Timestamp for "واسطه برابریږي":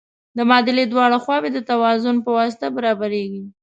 2.37-3.43